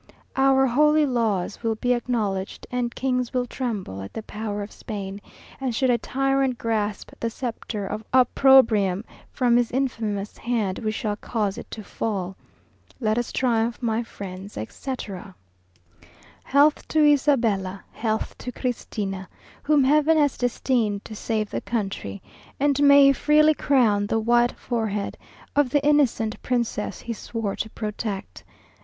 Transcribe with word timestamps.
Our 0.35 0.65
holy 0.65 1.05
laws 1.05 1.61
Will 1.61 1.75
be 1.75 1.93
acknowledged, 1.93 2.65
And 2.71 2.95
kings 2.95 3.33
will 3.35 3.45
tremble 3.45 4.01
At 4.01 4.13
the 4.13 4.23
power 4.23 4.63
of 4.63 4.71
Spain; 4.71 5.21
And 5.59 5.75
should 5.75 5.91
a 5.91 5.99
tyrant 5.99 6.57
grasp 6.57 7.11
The 7.19 7.29
sceptre 7.29 7.85
of 7.85 8.03
opprobrium, 8.11 9.05
From 9.31 9.55
his 9.57 9.69
infamous 9.69 10.39
hand 10.39 10.79
We 10.79 10.89
shall 10.89 11.17
cause 11.17 11.59
it 11.59 11.69
to 11.69 11.83
fall. 11.83 12.35
Let 12.99 13.19
us 13.19 13.31
triumph, 13.31 13.77
my 13.83 14.01
friends, 14.01 14.57
etc. 14.57 15.35
Health 16.45 16.87
to 16.87 17.05
Isabella, 17.07 17.83
Health 17.91 18.35
to 18.39 18.51
Christina, 18.51 19.29
Whom 19.61 19.83
Heaven 19.83 20.17
has 20.17 20.35
destined 20.35 21.05
To 21.05 21.13
save 21.15 21.51
the 21.51 21.61
country; 21.61 22.23
And 22.59 22.81
may 22.81 23.05
he 23.05 23.13
freely 23.13 23.53
crown 23.53 24.07
The 24.07 24.19
white 24.19 24.53
forehead 24.53 25.15
Of 25.55 25.69
the 25.69 25.85
innocent 25.85 26.41
princess 26.41 27.01
He 27.01 27.13
swore 27.13 27.55
to 27.57 27.69
protect. 27.69 28.43